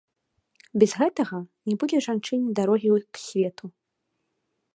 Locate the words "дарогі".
2.61-2.89